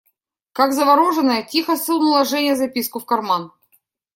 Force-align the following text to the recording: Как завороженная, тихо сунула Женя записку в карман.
Как 0.53 0.73
завороженная, 0.73 1.43
тихо 1.43 1.77
сунула 1.77 2.25
Женя 2.25 2.55
записку 2.55 2.97
в 2.99 3.05
карман. 3.05 3.51